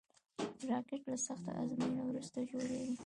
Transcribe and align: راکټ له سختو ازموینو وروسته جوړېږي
راکټ 0.69 1.01
له 1.11 1.17
سختو 1.25 1.49
ازموینو 1.61 2.03
وروسته 2.09 2.37
جوړېږي 2.49 2.95